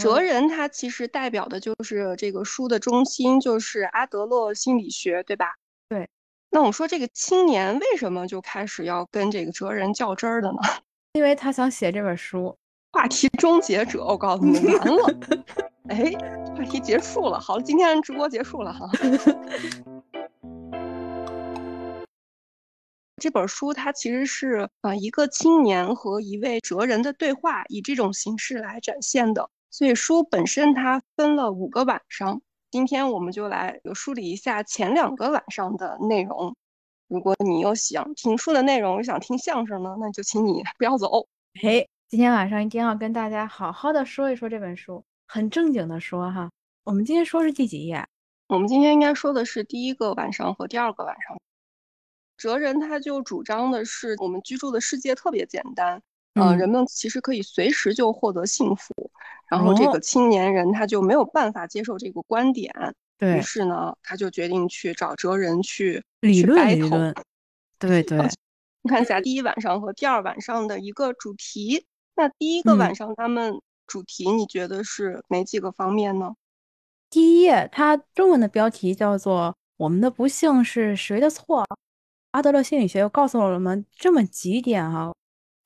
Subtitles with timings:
[0.00, 5.54] 哲人他其实代表的就是这个书的中心，就是阿德勒心理学，对吧？
[5.88, 6.08] 对。
[6.50, 10.58] 那我们说这个青年为什么就开始要跟这个哲人较真儿的呢？
[11.12, 12.56] 因为他想写这本书。
[12.92, 15.14] 话题终结者，我告诉你，完了。
[15.88, 16.12] 哎，
[16.56, 17.38] 话题结束了。
[17.40, 18.88] 好了，今天直播结束了哈。
[23.20, 29.48] 这本书它其实是啊一个青年和一位哲人的对话，以这种形式来展现的。
[29.72, 36.54] 所以书本身它分了五个晚上，今天我们就来梳理一下前两个晚上的内容。
[37.08, 41.26] 如果你又想听书的内容，又想听相声呢，那就请你不要走。
[41.58, 46.50] 嘿，今天晚上一定要跟大家好好的说一说这本书，很正经的说哈。
[46.84, 48.06] 我们今天说是第几页？
[48.48, 51.40] 我们今天应该说的是第一个晚上和第二个晚上。
[52.36, 56.02] 哲人他就主张的是，我们居住的世界特别简单，
[56.34, 58.92] 嗯，人们其实可以随时就获得幸福。
[59.52, 62.72] 然后这个青年人他就没有办法接受这个观点，
[63.18, 67.14] 对于是呢，他就决定去找哲人去理论理论。
[67.78, 68.18] 对 对，
[68.80, 71.84] 你看一下第一晚上和第二晚上的一个主题。
[72.14, 76.34] 那第一个晚上他们主题你觉得是哪几个方面呢？
[77.10, 81.62] 第一页它中文的标题叫做“我们的不幸是谁的错”。
[82.32, 85.12] 阿德勒心理学又告诉了我们这么几点哈，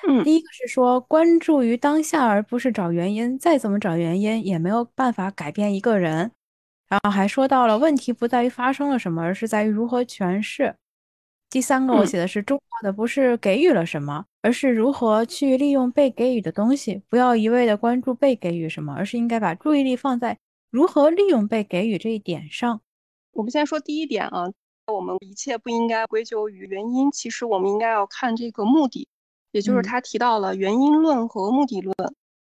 [0.06, 6.32] 嗯，第一个是说关注于当下，而不是找原因，再怎么找原因也没有办法改变一个人。
[6.88, 10.76] 然后还说到了问题不在于发生了什么，而是在于如何诠释。
[11.48, 17.02] 第三个我写的是重要的不是给予了什么，而是如何去利用被给予的东西。
[17.08, 20.38] 不要一味的关注被给予什么，而是应该把注意力放在
[20.70, 22.80] 如何利用被给予这一点上。
[23.32, 24.52] 我们先说第一点啊。
[24.86, 29.08] 我们一切不应该归咎于原因，其实我们应该要看这个目的，
[29.56, 31.94] 也就是他提到了原因论和目的论。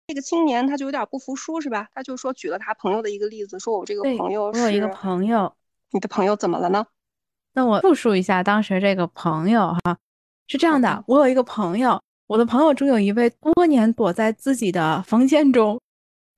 [0.06, 1.88] 这个青年他就有点不服输，是吧？
[1.94, 5.50] 他就说举了他朋友的一个例子，说我这个朋友是，我有一个朋友，
[5.90, 6.84] 你的朋友怎么了呢？
[7.54, 9.96] 那我复述一下当时这个朋友哈，
[10.48, 15.80] 是这样的：我有一个朋友，我的朋友中有一位多年躲在自己的房间中，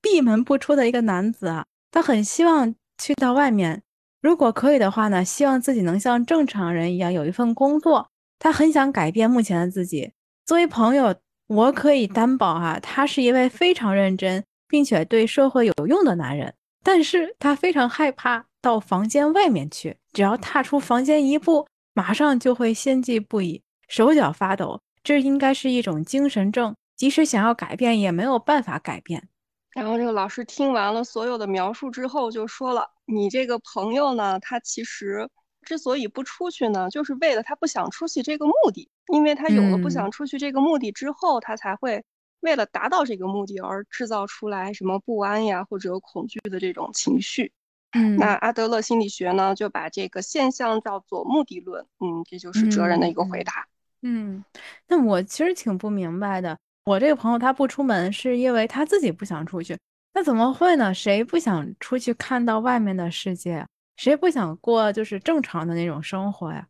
[0.01, 3.83] 闭门不出的一个男子啊，他很希望去到外面。
[4.21, 8.07] 如果可以的话呢，希望自己能像正常人一样有一份工作。
[8.39, 10.13] 他很想改变目前的自己。
[10.51, 11.15] 作为朋友，
[11.47, 16.53] 我可以担保哈，他是一位非常认真并且对社会有用的男人。
[16.83, 24.81] 但是他非常害怕到房间外面去，只要踏出房间一步，马上就会心悸不已，手脚发抖。
[25.01, 29.29] 这应该是一种精神症，即使想要改变，也没有办法改变。
[29.73, 35.29] 然后这个老师听完了所有的描述之后，就说了：“你这个朋友呢，他其实
[35.61, 38.89] 之所以不出去呢，就是为了他不想出去这个目的。
[39.13, 42.03] 因为他有了不想出去这个目的之后，他才会
[42.39, 47.51] 为了达到这个目的而制造出来什么不安呀或者恐惧的这种情绪。”
[47.93, 51.85] 嗯，那阿德勒心理学呢，就把这个现象叫做目的论。
[51.99, 53.67] 嗯，这就是哲人的一个回答。
[54.01, 54.43] 嗯，
[54.87, 56.57] 那我其实挺不明白的。
[56.85, 59.77] 我这个朋友他不出门，是因为他自己不想出去。
[60.13, 60.93] 那怎么会呢？
[60.93, 63.67] 谁不想出去看到外面的世界？
[64.01, 66.67] 谁不想过就是正常的那种生活呀？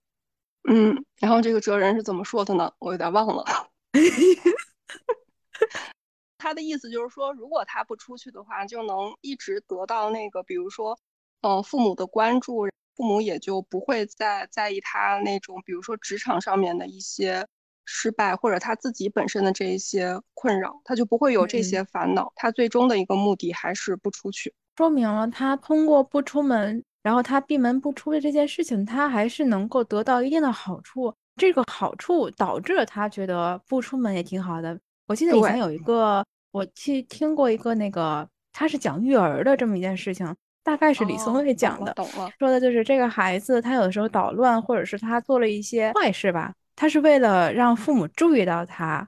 [0.69, 2.69] 嗯，然后这个哲人是怎么说的呢？
[2.77, 3.45] 我有点忘了。
[6.37, 10.99] 他的意思就是说，如果他不出去的话，就能一直得到那个，比如说，
[11.39, 17.47] 嗯，父母的关注，父母也就不会再在意他那种，比如说职场上面的一些。
[17.85, 22.31] 失败或者他自己本身的这一些困扰，他就不会有这些烦恼。
[22.35, 31.13] 他最终的一个目的还是不出去，说明了他通过不出门，然后他闭门不出的这件事情，他还是能够得到一定的好处。
[31.37, 34.77] 这个好处导致他觉得不出门也挺好的。
[35.07, 46.53] 我记得以前有一个，我去听过一个那个，他是讲育儿的这么一件事情，大概是李松蔚讲的，懂了，说的就是这个孩子他有的时候捣乱，或者是他做了一些坏事吧。
[46.75, 49.07] 他是为了让父母注意到他，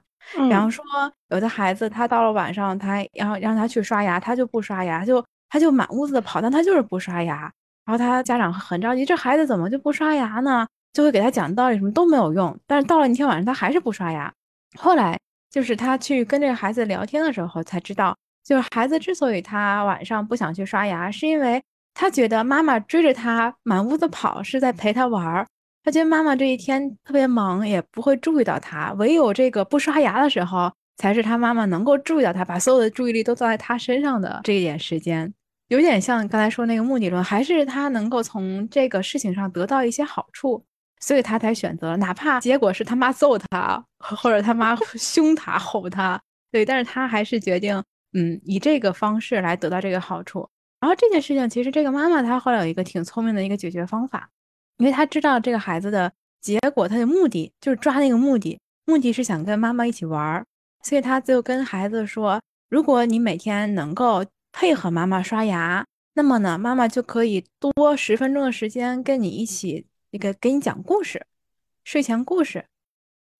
[0.50, 0.84] 然后说
[1.28, 7.52] 有的孩子他到了晚上，他然后让他去刷牙，他就不刷牙，就他就满屋子的跑，但他就是不刷牙。
[7.84, 10.66] 然后他家长很着急，这孩子怎么就不刷牙呢？
[10.92, 12.56] 就会给他讲道理，什么都没有用。
[12.66, 14.32] 但是到了那天晚上，他还是不刷牙。
[14.78, 15.18] 后来
[15.50, 21.62] 就是他去跟这个孩子聊天的时候，才知道，就是孩子之所以他晚上不想去刷牙，是因为
[21.94, 25.46] 他觉得妈妈追着他满屋子跑，是在陪他玩儿。
[25.82, 28.92] 他觉得妈妈这一天特别忙，也不会注意到他。
[28.94, 35.34] 唯有这个不刷牙的时候，才是他妈妈能够注意到他，把所有的注意力都放在他身上的这一点时间。
[35.74, 40.64] 有点像刚才说那个目的论，还是他能够从这个事情上得到一些好处，
[41.00, 46.20] 所以他才选择，哪怕结果是他妈揍他，或者他妈 凶他、吼他，
[46.52, 47.82] 对，但是他还是决定
[48.12, 50.48] 嗯，以这个方式来得到这个好处。
[50.80, 54.28] 然后这件事情，其实这个妈妈她后来有一个挺聪明的一个解决方法，
[54.76, 60.44] 因为她知道这个孩子的结果，他的目的就是抓那个目的，目的是想跟妈妈一起玩儿，
[60.82, 62.38] 所以她就跟孩子说
[62.68, 64.24] ：“如果你每天能够
[64.56, 71.26] 配合妈妈刷牙，那么呢，妈妈就可以多十分钟的时间跟你一起那个给你讲故事，
[71.82, 72.64] 睡前故事。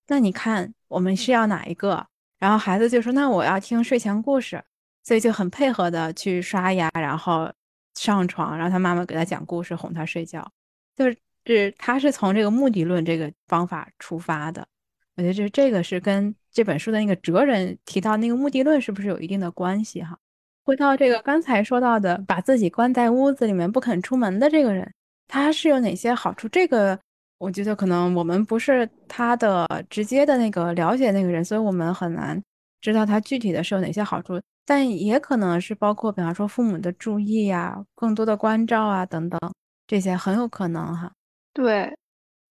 [0.09, 2.05] 那你看我们是要哪一个？”
[2.41, 4.63] 然后孩子就说：“那我要听睡前故事。”
[5.05, 7.53] 所以就很配合的去刷牙，然后
[7.95, 10.51] 上床，让他妈妈给他讲故事，哄他睡觉。
[10.97, 11.17] 就是
[11.47, 14.67] 是他是从这个目的论这个方法出发的。
[15.15, 20.19] 我觉得这这个是跟这本书的那个哲人提到那个目的论是不是有一定的关系哈？
[20.65, 24.91] 回到这个刚才说到的，把自己关在屋子里面不肯出门的这个人，
[25.29, 26.49] 他是有哪些好处？
[26.49, 26.99] 这个
[27.39, 32.43] 我觉得可能我们不是他的直接的那个了解那个人，所以我们很难
[32.81, 34.41] 知道他具体的是有哪些好处。
[34.67, 39.39] 但也可能是包括，比方说父母的注意呀、更多的关照啊等等，
[39.87, 41.13] 这些很有可能哈。
[41.53, 41.95] 对，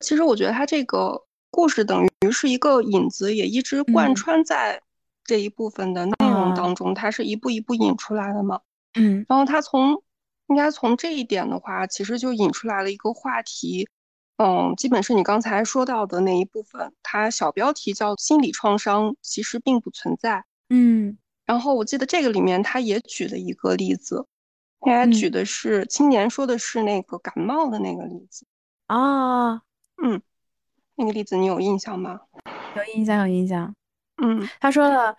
[0.01, 1.19] 其实我觉得他这个
[1.49, 4.79] 故事等于是一个引子，也一直贯穿在
[5.23, 8.61] 这一部分的内容当中，它是一步一步引出来的嘛。
[8.95, 10.03] 嗯，然后他从
[10.47, 13.87] 应该从这一点的话，其实就引出来了一个话题，
[14.37, 20.43] 嗯，基本是你刚才说到的那一部分，它小标题叫“心理创伤其实并不存在”。
[20.69, 21.17] 嗯。
[21.45, 24.25] 然后我记得这个里面他也举了一个例子，
[24.79, 28.45] 他举的是青年说的是那个感冒的那个例子
[28.87, 29.55] 啊，
[30.01, 30.21] 嗯，
[30.95, 32.21] 那个例子你有印象吗？
[32.77, 33.75] 有印象，有印象。
[34.21, 35.15] 嗯，他说了，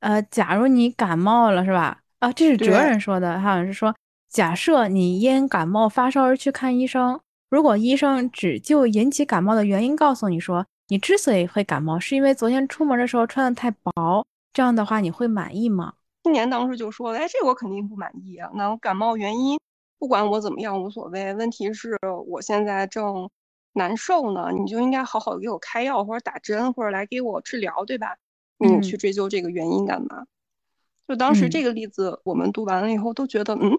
[0.00, 2.00] 呃，假如你感冒了，是吧？
[2.20, 3.94] 啊，这是哲人说的，他好像是说，
[4.28, 7.20] 假设你因感冒发烧而去看医生，
[7.50, 14.24] 如果医生只就引起感冒的原因告诉你说，你之所以会感冒，是因为昨天出门的时候穿的太薄。
[14.52, 15.92] 这样的话你会满意吗？
[16.24, 18.50] 青年当时就说了：“哎，这我肯定不满意啊！
[18.54, 19.56] 那我感冒原因
[19.98, 21.96] 不管我怎么样无所谓，问题是
[22.26, 23.30] 我现在正
[23.74, 28.16] 难受呢，你就应该好好给我开药或者打针或者来给我治疗，对吧？
[28.58, 30.26] 你去追究这个原因干嘛？
[31.06, 33.78] 就当时这个例子我们读完了以后都觉得嗯，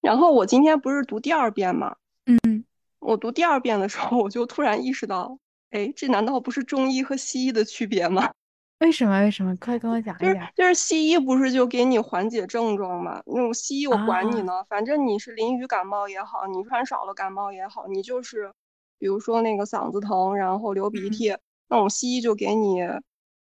[0.00, 1.96] 然后我今天不是读第二遍吗？
[2.26, 2.64] 嗯，
[2.98, 5.38] 我读第二遍的时候我就突然意识到，
[5.70, 8.32] 哎，这难道不是中医和西医的区别吗？”
[8.80, 9.20] 为什么？
[9.20, 9.54] 为什么？
[9.56, 10.50] 快跟我讲一下。
[10.56, 13.22] 就是西医不是就给你缓解症状吗？
[13.26, 18.50] 那种西医我管你呢，反正你是淋雨感冒也好，你穿少了感冒也好，你就是，
[18.98, 21.36] 比如说那个嗓子疼，然后流鼻涕，
[21.68, 22.80] 那种西医就给你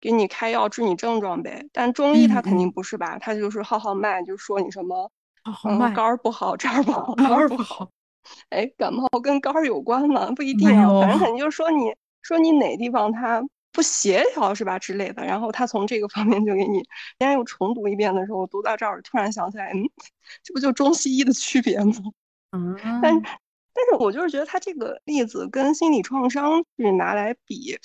[0.05, 1.65] 给你开药治你症状呗。
[1.73, 3.17] 但中医他肯定不是吧？
[3.17, 5.09] 他就是号号脉，就说你什么，
[5.67, 7.89] 嗯，肝儿不好，这儿不好， 那儿不好。
[8.49, 10.31] 哎，感冒跟肝儿有关吗？
[10.35, 11.91] 不一定啊，反正肯定就是说你
[12.21, 13.43] 说你哪地方它。
[13.75, 16.85] 不协调是吧之类的，然后他从这个方面就给你，今
[17.17, 19.83] 天又重读一遍的时候，读到这儿突然想起来，嗯，
[20.41, 21.93] 这不就中西医的区别吗？
[22.55, 22.73] 嗯，
[23.03, 27.77] 但但是我就是觉得他这个例子跟心理创伤去拿来比，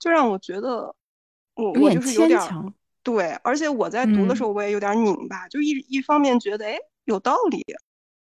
[0.00, 0.92] 就让我觉得
[1.58, 2.40] 我我就是有点
[3.02, 7.62] 对，而且我在读的时候我也有点拧巴，就一一方面觉得哎有道理，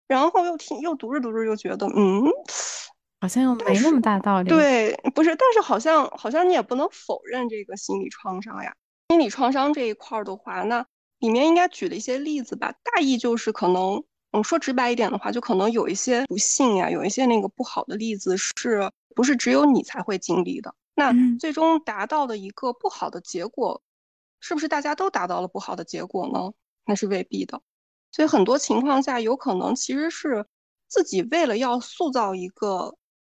[0.09, 2.25] 然后又听又读着读着又觉得嗯。
[3.19, 4.49] 好像又没那么大道理。
[4.49, 8.75] 对，不是，但是好像好像你也不能否认这个心理创伤呀。
[9.09, 10.85] 心理创伤这一块的话，那
[11.19, 12.73] 里面应该举了一些例子吧。
[12.85, 20.75] 大意就是可能，嗯，说直白一点的话，就可能有一些不幸呀，有一些那个不好的例子，是不是只有你才会经历的？
[20.97, 23.81] 那最终达到的一个不好的结果，
[24.41, 26.53] 是不是大家都达到了不好的结果呢？
[26.85, 27.63] 那是未必的。
[28.11, 30.45] 所以很多情况下，有可能其实是
[30.89, 32.97] 自己为了要塑造一个。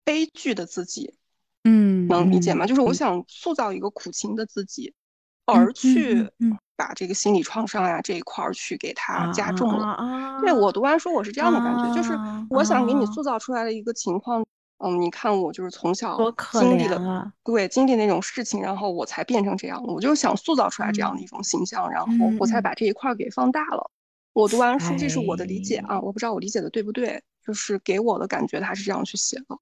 [0.07, 1.15] 悲剧的自己，
[1.65, 2.65] 嗯，能理解吗？
[2.65, 4.93] 就是我想塑造一个苦情的自己，
[5.43, 6.31] 而去
[6.77, 10.39] 把这个心理创伤呀这一块儿去给它加重了。
[10.39, 12.17] 对我读完书，我是这样的感觉，就是
[12.49, 14.45] 我想给你塑造出来的一个情况。
[14.79, 16.17] 嗯，你看我就是从小
[16.51, 19.83] 经历了，对，经历那种事情，然后我才变成这样。
[19.83, 23.89] 我就想塑造出来这样的一种形象，然后我才把这一块给放大了。
[24.33, 29.57] 我读完书，这是我的理解啊，我不知道我理解的对不对，就是给我的感觉，他是这样去写的。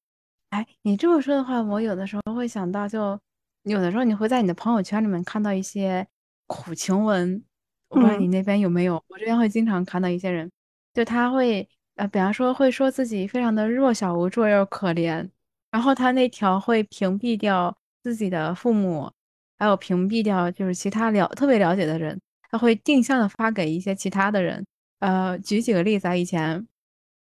[0.49, 3.17] 哎，你这么说的话，我有的时候会想到，就
[3.63, 6.05] 有的时候你会在你的朋友圈里面看到一些
[6.47, 7.41] 苦情文，
[7.87, 10.51] 我不知道你那边有没有，我这边会经常看到一些人，
[10.93, 15.29] 就他会呃，比方说会说自己非常的弱小无助又可怜，
[15.71, 19.11] 然后他那条会屏蔽掉自己的父母，
[19.57, 22.19] 还有屏蔽掉就是其他了特别了解的人，
[22.51, 24.65] 他会定向的发给一些其他的人。
[24.99, 26.67] 呃，举几个例子啊，以前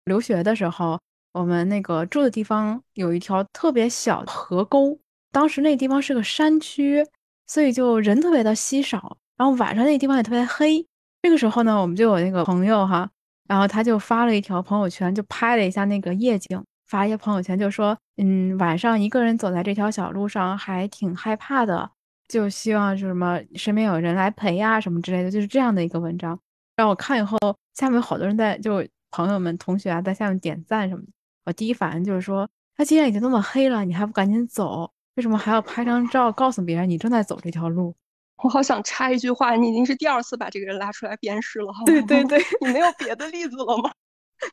[0.06, 1.00] 留学的时候。
[1.34, 5.00] 我们那个住的地方有一条特别小的河沟，
[5.32, 7.04] 当时那地方是个山区，
[7.48, 9.18] 所以就人特别的稀少。
[9.36, 10.86] 然后晚上那地方也特别黑，
[11.24, 13.10] 这个时候呢，我们就有那个朋友哈，
[13.54, 21.88] 然后他就发了一条朋友圈，就拍了一下那个夜景，发一些朋友圈，就说，嗯，晚上一个人走在这条小路上还挺害怕的，
[22.28, 26.40] 就希望就什么身边有人来陪呀什么之类的，就是这样的一个文章。
[26.76, 27.38] 让我看以后，
[27.76, 31.10] 下面好多人在就朋友们、同学啊在下面点赞什么的。
[31.46, 34.92] 我第一反应就是说，他既然已经那么黑了，你还不赶紧走？
[35.14, 37.96] 为什么还要拍张照告诉别人你正在走这条路？
[38.38, 43.92] 我好想插一句话，你已经是第二次把这个人拉出来鞭尸了，对对对， 你没有别的例子了吗？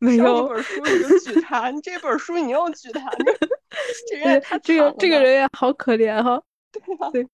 [0.01, 0.47] 没有。
[0.47, 3.11] 一本书你就举他，你这本书你又举他，
[4.09, 6.41] 这 人也太这个这个人也好可怜哈。
[6.71, 7.27] 对啊，对，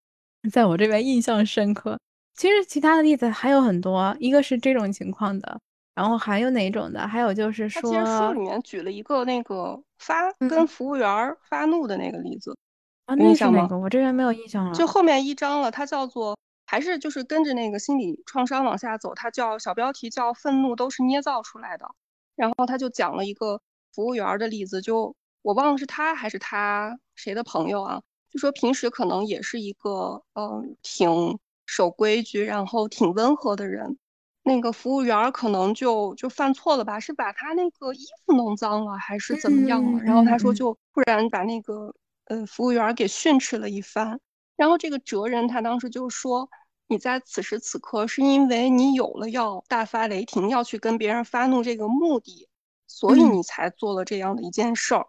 [0.50, 1.99] 在我这边印象深刻。
[2.35, 5.61] 其实其他的例子还有很多，一个是这种情况的，
[5.95, 7.07] 然后还有哪种的？
[7.07, 12.57] 还有就是说，其实书里面举了一个那个发跟服务员发怒的那个例子。
[13.06, 13.78] 啊，那是哪个？
[13.78, 14.75] 我这边没有印象了。
[14.75, 16.36] 就后面一章了，它叫做
[16.66, 21.86] 还是就是跟着那个心理创伤往下走，它叫小标题叫“愤怒都是捏造出来的”。
[22.34, 23.60] 然后他就讲了一个
[23.94, 28.02] 服务员的例子，就我忘了是他还是他谁的朋友啊？
[28.28, 33.96] 就说平时可能也是一个嗯挺守规矩，然后挺温和的人，
[34.42, 36.98] 那个服务员可能就就犯错了吧？
[36.98, 40.02] 是把他那个衣服弄脏了还是怎么样了？
[40.02, 41.94] 然后他说就突然把那个。
[42.26, 44.18] 呃，服务员给训斥了一番，
[44.56, 46.49] 然后这个哲人他当时就说
[46.88, 52.49] ：“你在此时此刻是因为你有了要大发雷霆、要去跟别人发怒这个目的，
[52.88, 55.06] 所以你才做了这样的一件事儿。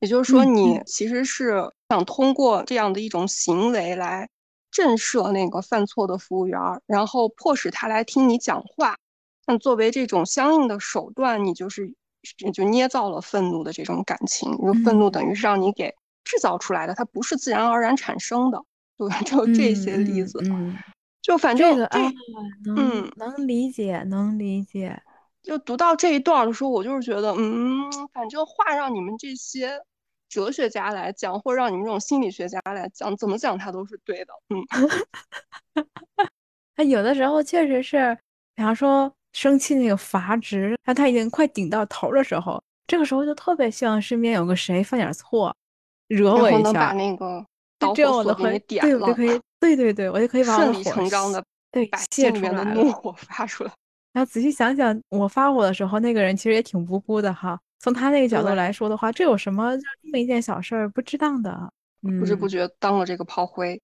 [0.00, 4.28] 也就是说，你其实是想通过这样的一种行为来
[4.70, 8.96] 震慑那个犯错的服务员，然后迫使他来听你讲话。
[9.46, 11.94] 那作为这种相应的手段，你就是
[12.52, 15.94] 就捏造了愤怒的这种感情，因为愤怒等于是让你给。”
[16.26, 18.60] 制造出来的，它不是自然而然产生的，
[18.98, 20.76] 对， 就这些例子，嗯，
[21.22, 21.86] 就反正这个，
[22.76, 25.00] 嗯，能理解，能理解。
[25.42, 29.80] 就读到这一段的时候，我就是觉得，嗯，反正话让你们这些
[30.28, 34.66] 哲学家来讲，或者让你们这种心理学家来讲，怎么讲它都是对的，嗯。
[36.74, 38.18] 他有的时候确实是，
[38.54, 45.54] 比方说生气那个阀值，那他已经快顶到头的时候，这个时候就特别希望身边有个谁犯点错。
[46.08, 47.44] 惹我一下，把那个
[47.78, 53.70] 导火索给点了，对，我就可以，对对对，我就可以顺理成章的对把心里面的怒火发出来。
[54.12, 57.58] 然后仔细想想，我发火的时候，那个人其实也挺无辜的哈。
[57.78, 59.76] 从他那个角度来说的话，这有什么？
[59.76, 61.70] 就这么一件小事儿，不值当的，
[62.00, 63.78] 不知不觉当了这个炮灰。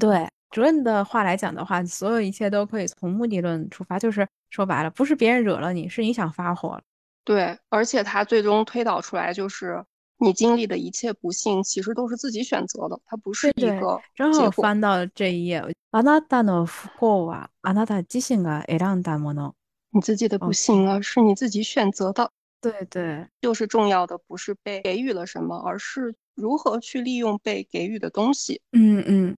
[0.00, 6.82] 对主任的话来讲的话，所有一切都可以从目的论出发，就是说白了，不是别人惹了你，是你想发火了。
[7.24, 9.84] 对，而且他最终推导出来就是。
[10.17, 15.61] 你经历的一切不幸，其实都是自己选择的，它不是一个正好翻到这一页。
[15.91, 19.53] あなたの不幸はあなた自身が選んだもの。
[19.91, 22.31] 你自己的不幸啊，是你自己选择的。
[22.61, 28.61] 对对，就是重要的不是被给予了什么，而是如何去利用被给予的东西。
[28.71, 29.35] 嗯嗯，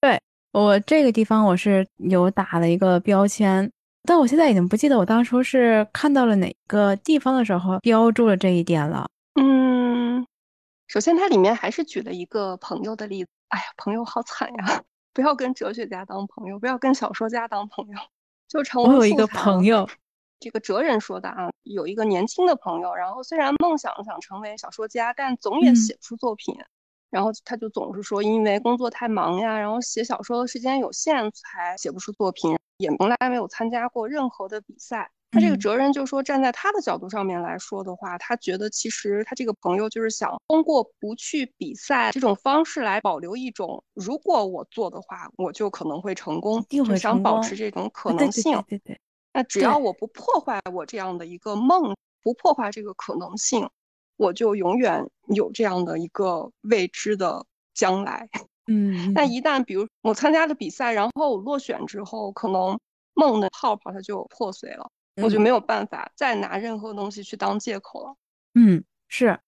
[0.00, 0.20] 对
[0.52, 3.68] 我这个地方我是有打了一个标签，
[4.04, 9.06] 但我现在已经不记得我当初是看到了哪个地方的时候标注了这一点了。
[9.34, 9.83] 嗯，
[10.87, 13.29] 首先它里面还是举了一个朋友的例子。
[13.49, 14.83] 哎呀，朋友好惨呀！
[15.13, 17.97] 不要跟哲学家当朋友，不要跟小说家当朋友，
[18.47, 19.87] 就成为我有一个朋友，
[20.39, 26.55] 这个哲人说的啊，有一个年轻的朋友，然后虽然梦想想成为小说家，但总也写不出作品。
[27.11, 35.11] 然后他就总是说，因为工作太忙呀，然后写小说的时间有限，才写不出作品，也从来没有参加过任何的比赛。
[35.35, 48.63] 他这个哲人就说，站在他的角度上面来说的话，他觉得其实他这个朋友就是想通过不去比赛这种方式来保留一种，如果我做的话，我就可能会成功，就想保持这种可能性。
[48.69, 48.97] 对对。
[49.33, 53.69] 那只要我不破坏我这样的一个梦，不破坏这个可能性，
[54.15, 58.29] 我就永远有这样的一个未知的将来。
[58.67, 59.11] 嗯。
[59.13, 62.79] 那一旦比如我参加了比赛，然后我落选之后，可能
[63.13, 64.89] 梦的泡泡它就破碎了。
[65.21, 68.15] 我就没有办法再拿任何东西去当借口了。
[68.55, 69.39] 嗯，是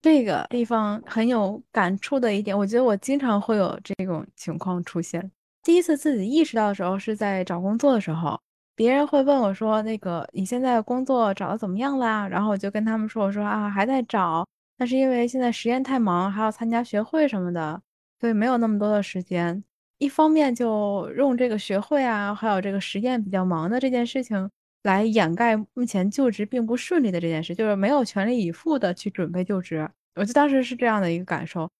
[0.00, 2.56] 这个地方很有感触的一点。
[2.56, 5.30] 我觉得我经常会有这种情况出现。
[5.62, 8.40] 第一次自己意识到的时候是在找工作的时候，
[8.74, 14.44] 别人会问我说：“那个你现在工作找的怎么样啦？”然后我就跟他们说：“我说啊，还在找，
[14.76, 17.80] 但是因为现在实验太忙，还要参加学会什么的，
[18.20, 19.62] 所以没有那么多的时间。
[19.98, 24.50] 一方面就用这个学会啊，还有这个实验比较忙的这件事情。”
[24.82, 29.88] 来掩盖目前就职并不顺利的这件事，就是没有全力以赴的去准备就职。
[30.14, 31.70] 我就当时是这样的一个感受，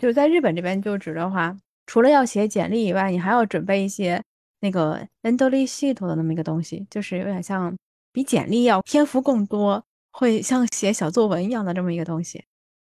[0.00, 1.56] 就是在日本这边就职的话，
[1.86, 4.22] 除了要写简历以外，你还要准备一些
[4.60, 7.76] 那个 Endly 系统的那么一个东西，就是有点像
[8.12, 12.44] 比简历要篇幅更多，会像写小作文一样的这么一个东西。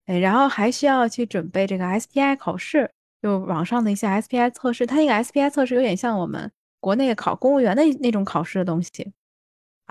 [0.07, 2.91] 哎，然后还需要去准备这个 SPI 考试，
[3.23, 4.85] 就网上的一些 SPI 测试。
[4.85, 9.13] 它那个 SPI 测试有点像我们国内考公务员的那种考试的东西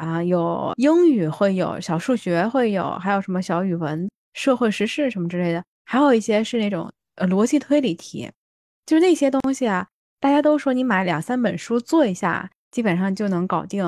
[0.01, 8.27] 啊，有英语会有，小数学会有，还有什么小语文、社会时事什么之类的，还有一些是那种呃逻辑推理题，
[8.87, 9.87] 就是那些东西啊。
[10.19, 13.83] 大家都说你买两三本书做一下，基本上就能搞定，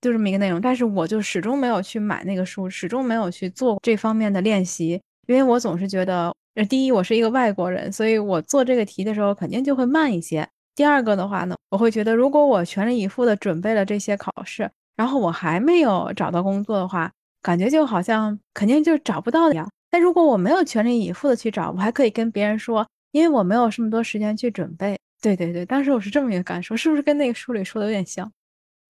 [0.00, 0.58] 就这么一个内容。
[0.58, 10.48] 但是我就始终没有去买那个书，始终没有去做这方面的练习，因为我总是觉得，呃，第一我是一个外国人，所以我做这个题的时候肯定就会慢一些。
[10.74, 19.66] 第二个的话呢，我会觉得如果我全力以赴的准备了这些考试，然后我还没有找到工作的话，感觉就好像肯定就找不到一样。
[19.88, 24.98] 但如果我没有全力以赴的去找，我还可以跟别人说，因为我没有这么多时间去准备。
[25.22, 28.30] 对对对，当时我是这么一个感受，是不是跟那个书里说的有点像？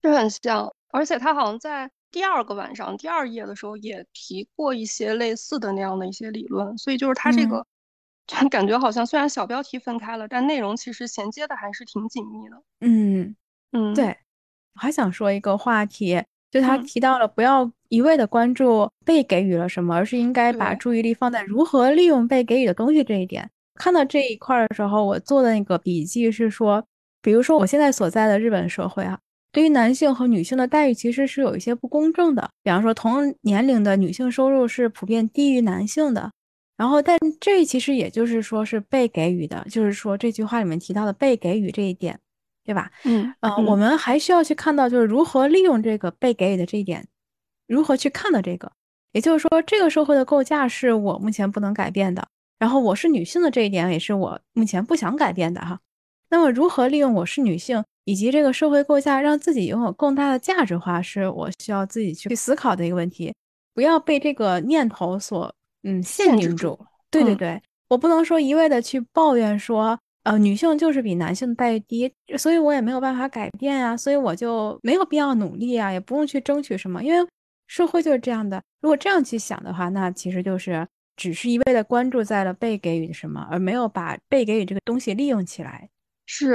[0.03, 7.67] 是很像，而且他好像在第二个晚上第二页的时候也提过一些类似的那样的一些理论，所以就是他这个，
[8.49, 12.63] 感觉好像虽然小标题分开了，但内容其实衔接的还是挺紧密的。
[12.81, 13.37] 嗯
[13.73, 14.17] 嗯，对，
[14.75, 23.49] 我还想说一个话题，就他提到了不要一味的关注被给予了什么，而是应该把注意力放在如何利用被给予的东西这一点。
[23.75, 26.85] 看到这一块的时候，我做的那个笔记是说，
[27.23, 29.19] 比如说我现在所在的日本社会啊，
[29.53, 32.51] 对于男性和女性的待遇其实是有一些不公正的。
[32.63, 36.31] 比方说，同年龄的女性收入是普遍低于男性的。
[36.77, 42.19] 然后，但这其实也就是说是被给予的，就是说这句话里面提到的被给予这一点，
[42.69, 42.91] 对吧？
[43.05, 47.03] 嗯嗯，我们还需要去看到就是如何利用这个被给予的这一点，
[47.67, 48.71] 如何去看到这个，
[49.13, 52.29] 也就是说这个社会的构架是我目前不能改变的。
[52.59, 55.81] 然后我是女性的这一点也是我目前不想改变的哈。
[56.29, 63.33] 那么如何利用我是女性以及这个社会构架，让自己拥有更大的价值化，是我需要自己去思考的一个问题。
[63.73, 65.51] 不要被这个念头所
[65.85, 66.79] 嗯限定住。
[67.11, 69.99] 对对对，我不能说一味的去抱怨说，
[70.31, 77.29] 呃，女性就是比男性待遇低，所以我也没有办法改变啊，所以我就没有必要努力啊，也不用去争取什么，因为
[77.67, 78.63] 社会就是这样的。
[78.81, 80.87] 如果这样去想的话，那其实就是。
[81.21, 85.91] 只是一味的关注在了被给予的什么，而没有把被给予这个东西利用起来。
[86.27, 86.55] 是，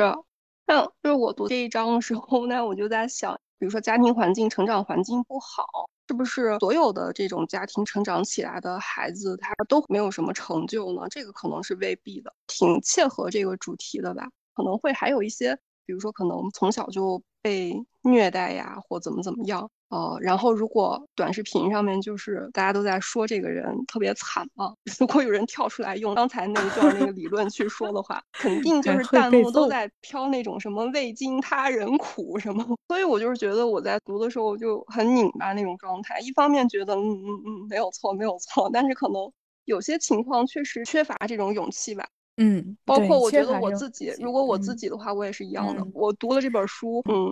[0.66, 5.64] 那就是我读这一章的时候， 那我就在想，比如说家庭环境、成长环境不好，
[6.10, 11.08] 是不是所有的这种家庭成长起来的孩子，他都没有什么成就呢？
[11.10, 14.28] 这个可能是未必的，挺切合这个主题的吧？
[14.54, 19.70] 可能会还有一些，比如说可能从小就被虐待呀，或怎么怎么样。
[19.90, 32.66] 呃，然后如果短视频上面就是大家都在说这个人特别惨嘛， 如果有人跳出来用刚才那一段那个理论去说的话，肯定就是弹幕都在飘那种什么未经他人苦什么。
[32.88, 39.32] 所以我就是觉得我在读的时候就很拧巴那种状态，一方面觉得嗯嗯嗯没有错没有错，但是可能
[39.66, 42.04] 有些情况确实缺乏这种勇气吧。
[42.38, 45.86] 嗯，包括我觉得我自己，如果我自己的话，我也是一样的。
[45.94, 47.32] 我读了这本书，嗯。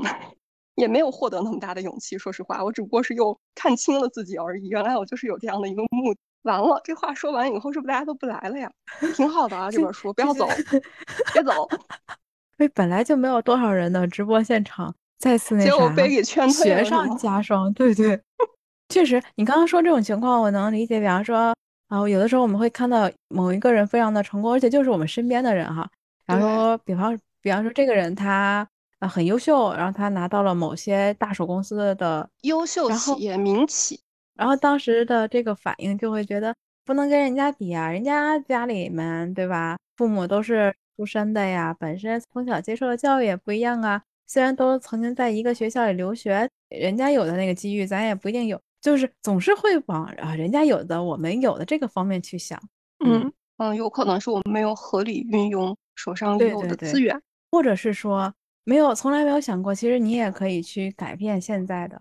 [0.81, 4.67] 也没有获得那么大的勇气，说实话，我只不过是又看清了自己而已。
[4.67, 6.19] 原来我就是有这样的一个目的。
[6.41, 8.71] 完了，这话说完以后，是不是大家都不来了呀？
[9.15, 10.47] 挺好的啊，这本书不要走，
[11.33, 11.67] 别走。
[12.57, 17.71] 因为本来就没有多少人的直播现场，再次那啥，被给圈退雪上加霜。
[17.73, 18.19] 对对，
[18.89, 20.99] 确实，你刚刚说这种情况，我能理解。
[20.99, 21.53] 比方说
[21.89, 25.87] 啊，有的时候我们会看到某一个人非常的成功，而且就是我们身边的人哈。
[26.25, 28.67] 然后，比方比方说这个人他。
[29.01, 33.99] 啊，很优秀，然后他拿到了某些大手公司的优秀企业民企，
[34.35, 52.61] 然后当时的这个反应就会觉得不能跟人家比啊，人家家里面对吧，父母都是出身的呀，本身从小接受的教育也不一样啊，虽然都曾经在一个学校里留学，人家有的那个机遇咱也不一定有，就是总是会往啊人家有的我们有的这个方面去想，
[53.03, 58.31] 嗯嗯，有可能是我们没有合理运用手上有的资源，或者是说。
[58.63, 61.99] 没有，从来没有想过，其实你也可以去改变现在的，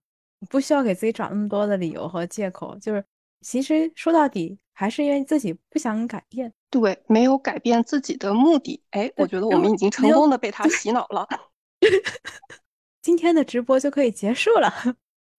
[0.48, 2.76] 不需要给自己找那么多的理由和借口。
[2.78, 3.04] 就是，
[3.40, 6.52] 其实说到底，还是因为自己不想改变。
[6.68, 8.80] 对，没有改变自己的目的。
[8.90, 11.26] 哎，我觉得我们已经成功的被他洗脑了。
[13.00, 14.70] 今天的直播就可以结束了。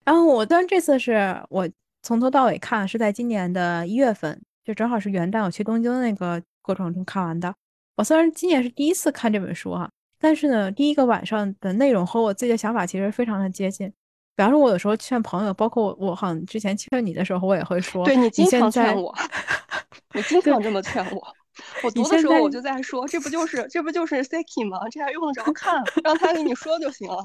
[0.04, 1.70] 然后我当然这次是我
[2.02, 7.54] 从头到尾看，是在今年的一月份，就正好是元旦我去东京的那个过程中看完的。
[7.96, 9.88] 我虽然今年是第一次看这本书哈。
[10.22, 13.92] 但是呢，第一个晚上的内容和我自己的想法其实非常的接近。
[14.36, 19.14] 比方说，我有时候劝朋友，包括我，我好像之前劝你的时候，我也会说，对你经常劝我，
[20.14, 21.28] 你经常这么劝我。
[21.84, 24.80] 我读的时候我就在说，这不就是这不就是 Siki 吗？
[24.90, 25.84] 这还用得着 看？
[26.04, 27.18] 让他给你说就行了。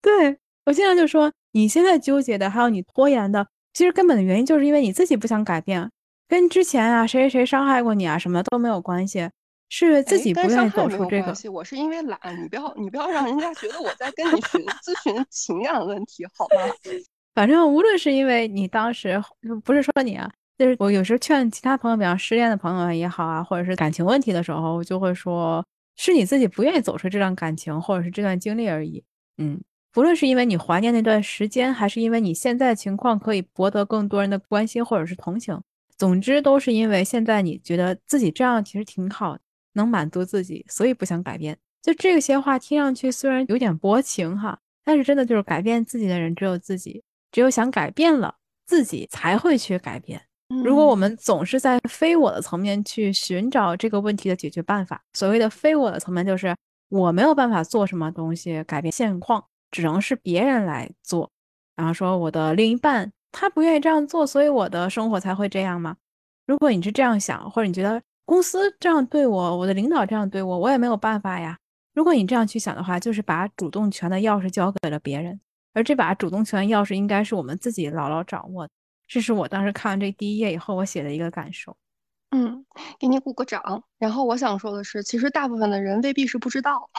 [0.00, 5.90] 对我经常就说，你现在纠结的，还有你拖延的，其实根本的原因就是因为你自己不想改变，
[6.26, 9.28] 跟之前啊谁谁谁伤害过你啊什么都没有关系。
[9.68, 11.34] 是自己不愿意走出这个。
[11.50, 16.72] 我是因为懒，你不要你不要让人家觉得我在跟你询 咨询情感问题，好吗？
[17.34, 19.22] 反正无论是因为你当时
[19.64, 20.28] 不是说你啊，
[20.58, 25.64] 就是我有时候劝其他朋友，比方失恋的朋友也好啊，或者是感情问题的时候，我就会说，
[25.96, 29.04] 是你自己不愿意走出这段感情或者是这段经历而已。
[29.36, 29.60] 嗯，
[29.92, 35.60] 不论是因为你怀念那段时间，还是因为你现在情况可以博得更多人的关心或者是同情，
[35.96, 39.40] 总之都是因为现在你觉得自己这样其实挺好的。
[39.78, 41.56] 能满足自己，所以不想改变。
[41.80, 48.34] 就这些话听上去虽然有点薄情哈，但是真的就是改变自己的人只有自己，只有想改变了
[48.66, 50.20] 自己才会去改变。
[50.64, 56.54] 如果我们总是在非我的层面去寻找这个问题的解决办法，所谓的非我的层面就是
[56.88, 61.30] 我没有办法做什么东西改变现况，只能是别人来做。
[61.76, 65.96] 然后说我的另一半他不愿意这样做，所以我的生活才会这样吗？
[66.46, 68.02] 如果你是这样想，或者你觉得。
[68.28, 71.58] 公司这样对我，我的领导这样对我，我也没有办法呀。
[71.94, 75.40] 如果你这样去想的话，就是把主动权的钥匙交给了别人，
[75.72, 78.70] 而这把主动权钥匙应该是我们自己牢牢掌握的。
[79.06, 81.74] 这是我当时看完这第一页以后，我写的一个感受。
[82.32, 82.66] 嗯，
[82.98, 83.82] 给你鼓个掌。
[83.98, 86.90] 然后我想说的是，其实大部分的人未必是不知道，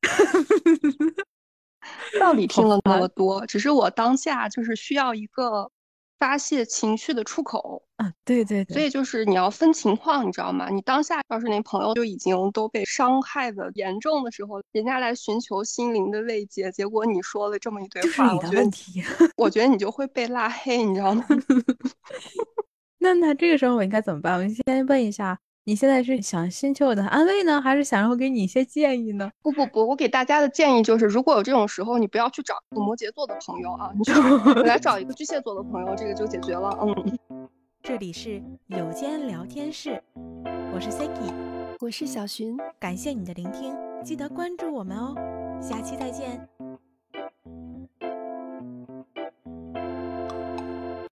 [2.18, 5.70] 道理听了那么多，只是我当下就是需要一个。
[6.18, 10.68] 发泄情绪的出口啊，对对对，所以就是你要分情况，你知道吗？
[10.70, 18.70] 你当下要是那朋友就已经都被伤害的严重的时候，人家来寻求心灵的慰藉，结果你说了这么一堆话，我觉得
[19.36, 21.24] 我觉得你就会被拉黑，你知道吗？
[22.98, 24.38] 那那这个时候我应该怎么办？
[24.38, 25.38] 我先问一下。
[25.64, 29.30] 你现在是想寻求我的安慰呢，还是想让我给你一些建议呢？
[29.42, 34.14] 不不不，我给大家的建议就是，如果有这种时候，你不要去找摩羯座的朋友啊，你就
[34.64, 36.74] 来找一个巨蟹座的朋友，这个就解决了。
[36.80, 37.46] 嗯，
[37.88, 39.98] 这里是有间聊天室，
[40.74, 41.32] 我是 Siki，
[41.80, 43.74] 我是小寻，感谢你的聆听，
[44.04, 45.14] 记得关注我们哦，
[45.58, 46.46] 下期再见。